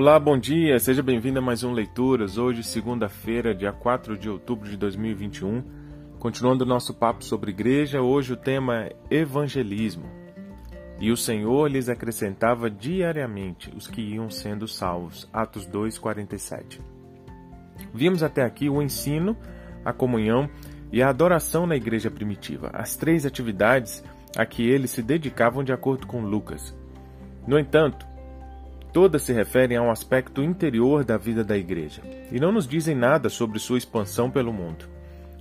Olá, 0.00 0.18
bom 0.18 0.38
dia, 0.38 0.78
seja 0.78 1.02
bem-vindo 1.02 1.40
a 1.40 1.42
mais 1.42 1.62
um 1.62 1.72
Leituras. 1.72 2.38
Hoje, 2.38 2.62
segunda-feira, 2.62 3.54
dia 3.54 3.70
4 3.70 4.16
de 4.16 4.30
outubro 4.30 4.66
de 4.66 4.74
2021. 4.74 5.62
Continuando 6.18 6.64
o 6.64 6.66
nosso 6.66 6.94
papo 6.94 7.22
sobre 7.22 7.50
igreja, 7.50 8.00
hoje 8.00 8.32
o 8.32 8.36
tema 8.36 8.84
é 8.86 8.96
evangelismo. 9.10 10.06
E 10.98 11.12
o 11.12 11.18
Senhor 11.18 11.70
lhes 11.70 11.90
acrescentava 11.90 12.70
diariamente 12.70 13.70
os 13.76 13.86
que 13.86 14.00
iam 14.00 14.30
sendo 14.30 14.66
salvos. 14.66 15.28
Atos 15.30 15.66
2:47. 15.66 16.80
Vimos 17.92 18.22
até 18.22 18.42
aqui 18.42 18.70
o 18.70 18.80
ensino, 18.80 19.36
a 19.84 19.92
comunhão 19.92 20.48
e 20.90 21.02
a 21.02 21.10
adoração 21.10 21.66
na 21.66 21.76
igreja 21.76 22.10
primitiva, 22.10 22.70
as 22.72 22.96
três 22.96 23.26
atividades 23.26 24.02
a 24.34 24.46
que 24.46 24.66
eles 24.66 24.92
se 24.92 25.02
dedicavam 25.02 25.62
de 25.62 25.74
acordo 25.74 26.06
com 26.06 26.22
Lucas. 26.22 26.74
No 27.46 27.58
entanto, 27.58 28.09
todas 28.92 29.22
se 29.22 29.32
referem 29.32 29.76
a 29.76 29.82
um 29.82 29.90
aspecto 29.90 30.42
interior 30.42 31.04
da 31.04 31.16
vida 31.16 31.44
da 31.44 31.56
igreja 31.56 32.02
e 32.30 32.38
não 32.40 32.52
nos 32.52 32.66
dizem 32.66 32.94
nada 32.94 33.28
sobre 33.28 33.58
sua 33.58 33.78
expansão 33.78 34.30
pelo 34.30 34.52
mundo. 34.52 34.88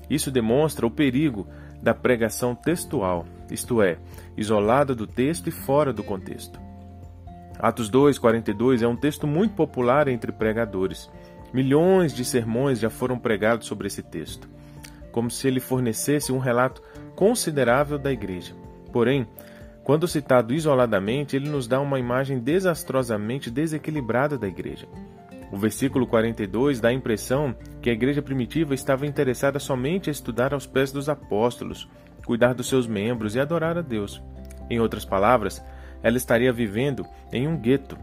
Isso 0.10 0.32
demonstra 0.32 0.86
o 0.86 0.92
perigo 0.92 1.48
da 1.82 1.94
pregação 1.94 2.56
textual, 2.56 3.26
isto 3.50 3.82
é, 3.82 3.98
isolada 4.36 4.94
do 4.94 5.08
texto 5.08 5.48
e 5.48 5.52
fora 5.52 5.94
do 5.94 6.04
contexto. 6.04 6.60
Atos 7.58 7.90
2:42 7.90 8.82
é 8.82 8.88
um 8.88 8.96
texto 8.96 9.28
muito 9.28 9.54
popular 9.54 10.08
entre 10.08 10.32
pregadores. 10.32 11.10
Milhões 11.54 12.14
de 12.14 12.24
sermões 12.24 12.80
já 12.80 12.90
foram 12.90 13.18
pregados 13.18 13.68
sobre 13.68 13.88
esse 13.88 14.04
texto, 14.04 14.48
como 15.12 15.30
se 15.30 15.48
ele 15.48 15.60
fornecesse 15.60 16.32
um 16.32 16.38
relato 16.38 16.82
considerável 17.16 17.98
da 17.98 18.12
igreja. 18.12 18.54
Porém, 18.94 19.28
quando 19.84 20.08
citado 20.08 20.54
isoladamente, 20.54 21.36
ele 21.36 21.50
nos 21.50 21.68
dá 21.68 21.80
uma 21.80 22.00
imagem 22.00 22.40
desastrosamente 22.40 23.50
desequilibrada 23.50 24.38
da 24.38 24.48
igreja. 24.48 24.88
O 25.52 25.58
versículo 25.58 26.06
42 26.06 26.80
dá 26.80 26.90
a 26.90 26.94
impressão 26.94 27.56
que 27.82 27.90
a 27.90 27.94
igreja 27.94 28.22
primitiva 28.22 28.76
estava 28.76 29.08
interessada 29.08 29.58
somente 29.58 30.10
a 30.10 30.12
estudar 30.12 30.54
aos 30.54 30.68
pés 30.68 30.92
dos 30.92 31.10
apóstolos, 31.10 31.90
cuidar 32.24 32.54
dos 32.54 32.68
seus 32.68 32.86
membros 32.86 33.36
e 33.36 33.40
adorar 33.40 33.78
a 33.78 33.82
Deus. 33.82 34.22
Em 34.70 34.80
outras 34.80 35.04
palavras, 35.04 35.64
ela 36.04 36.18
estaria 36.18 36.54
vivendo 36.54 37.04
em 37.34 37.48
um 37.48 37.58
gueto, 37.58 37.98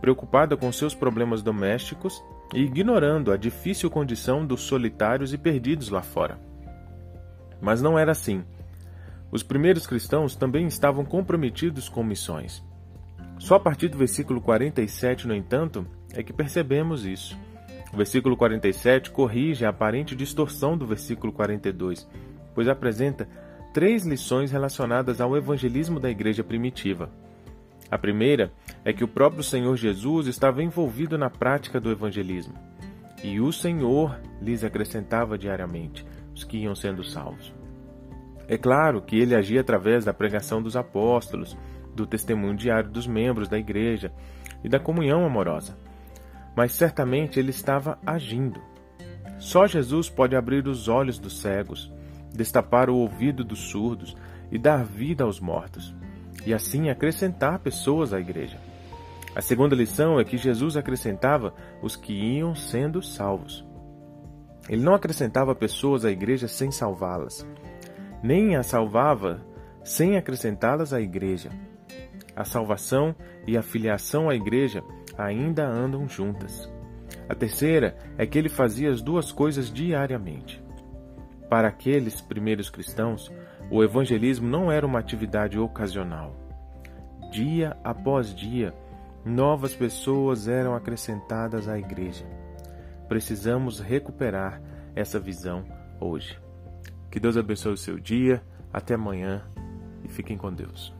preocupada 0.00 0.56
com 0.56 0.72
seus 0.72 0.94
problemas 0.94 1.42
domésticos 1.42 2.20
e 2.52 2.62
ignorando 2.62 3.30
a 3.30 3.36
difícil 3.36 3.88
condição 3.88 4.44
dos 4.44 4.62
solitários 4.62 5.32
e 5.32 5.38
perdidos 5.38 5.88
lá 5.90 6.02
fora. 6.02 6.38
Mas 7.60 7.80
não 7.80 7.98
era 7.98 8.10
assim. 8.10 8.42
Os 9.30 9.42
primeiros 9.42 9.86
cristãos 9.86 10.34
também 10.34 10.66
estavam 10.66 11.04
comprometidos 11.04 11.88
com 11.88 12.02
missões. 12.02 12.64
Só 13.38 13.54
a 13.54 13.60
partir 13.60 13.88
do 13.88 13.96
versículo 13.96 14.40
47, 14.40 15.26
no 15.26 15.34
entanto, 15.34 15.86
é 16.12 16.22
que 16.22 16.32
percebemos 16.32 17.06
isso. 17.06 17.38
O 17.92 17.96
versículo 17.96 18.36
47 18.36 19.10
corrige 19.10 19.64
a 19.64 19.70
aparente 19.70 20.14
distorção 20.14 20.76
do 20.76 20.86
versículo 20.86 21.32
42, 21.32 22.08
pois 22.54 22.68
apresenta 22.68 23.28
três 23.72 24.04
lições 24.04 24.50
relacionadas 24.50 25.20
ao 25.20 25.36
evangelismo 25.36 25.98
da 25.98 26.10
igreja 26.10 26.44
primitiva. 26.44 27.10
A 27.90 27.98
primeira 27.98 28.52
é 28.84 28.92
que 28.92 29.02
o 29.02 29.08
próprio 29.08 29.42
Senhor 29.42 29.76
Jesus 29.76 30.26
estava 30.26 30.62
envolvido 30.62 31.16
na 31.16 31.30
prática 31.30 31.80
do 31.80 31.90
evangelismo, 31.90 32.54
e 33.22 33.40
o 33.40 33.52
Senhor 33.52 34.20
lhes 34.40 34.62
acrescentava 34.62 35.38
diariamente 35.38 36.04
os 36.34 36.44
que 36.44 36.58
iam 36.58 36.74
sendo 36.74 37.02
salvos. 37.02 37.52
É 38.50 38.58
claro 38.58 39.00
que 39.00 39.16
ele 39.16 39.36
agia 39.36 39.60
através 39.60 40.04
da 40.04 40.12
pregação 40.12 40.60
dos 40.60 40.74
apóstolos, 40.74 41.56
do 41.94 42.04
testemunho 42.04 42.56
diário 42.56 42.90
dos 42.90 43.06
membros 43.06 43.48
da 43.48 43.56
igreja 43.56 44.12
e 44.64 44.68
da 44.68 44.80
comunhão 44.80 45.24
amorosa. 45.24 45.78
Mas 46.56 46.72
certamente 46.72 47.38
ele 47.38 47.50
estava 47.50 47.96
agindo. 48.04 48.60
Só 49.38 49.68
Jesus 49.68 50.10
pode 50.10 50.34
abrir 50.34 50.66
os 50.66 50.88
olhos 50.88 51.16
dos 51.16 51.40
cegos, 51.40 51.92
destapar 52.34 52.90
o 52.90 52.96
ouvido 52.96 53.44
dos 53.44 53.60
surdos 53.70 54.16
e 54.50 54.58
dar 54.58 54.84
vida 54.84 55.22
aos 55.22 55.38
mortos, 55.38 55.94
e 56.44 56.52
assim 56.52 56.90
acrescentar 56.90 57.60
pessoas 57.60 58.12
à 58.12 58.18
igreja. 58.18 58.58
A 59.32 59.40
segunda 59.40 59.76
lição 59.76 60.18
é 60.18 60.24
que 60.24 60.36
Jesus 60.36 60.76
acrescentava 60.76 61.54
os 61.80 61.94
que 61.94 62.12
iam 62.12 62.56
sendo 62.56 63.00
salvos. 63.00 63.64
Ele 64.68 64.82
não 64.82 64.92
acrescentava 64.92 65.54
pessoas 65.54 66.04
à 66.04 66.10
igreja 66.10 66.48
sem 66.48 66.72
salvá-las 66.72 67.46
nem 68.22 68.56
a 68.56 68.62
salvava 68.62 69.40
sem 69.82 70.16
acrescentá-las 70.16 70.92
à 70.92 71.00
igreja. 71.00 71.50
A 72.36 72.44
salvação 72.44 73.14
e 73.46 73.56
a 73.56 73.62
filiação 73.62 74.28
à 74.28 74.34
igreja 74.34 74.82
ainda 75.16 75.66
andam 75.66 76.08
juntas. 76.08 76.70
A 77.28 77.34
terceira 77.34 77.96
é 78.18 78.26
que 78.26 78.38
ele 78.38 78.48
fazia 78.48 78.90
as 78.90 79.02
duas 79.02 79.32
coisas 79.32 79.72
diariamente. 79.72 80.62
Para 81.48 81.68
aqueles 81.68 82.20
primeiros 82.20 82.70
cristãos, 82.70 83.32
o 83.70 83.82
evangelismo 83.82 84.48
não 84.48 84.70
era 84.70 84.86
uma 84.86 84.98
atividade 84.98 85.58
ocasional. 85.58 86.34
Dia 87.30 87.76
após 87.84 88.34
dia, 88.34 88.74
novas 89.24 89.74
pessoas 89.74 90.48
eram 90.48 90.74
acrescentadas 90.74 91.68
à 91.68 91.78
igreja. 91.78 92.24
Precisamos 93.08 93.80
recuperar 93.80 94.60
essa 94.94 95.18
visão 95.18 95.64
hoje. 96.00 96.38
Que 97.10 97.18
Deus 97.18 97.36
abençoe 97.36 97.72
o 97.72 97.76
seu 97.76 97.98
dia. 97.98 98.42
Até 98.72 98.94
amanhã 98.94 99.42
e 100.04 100.08
fiquem 100.08 100.36
com 100.36 100.52
Deus. 100.52 100.94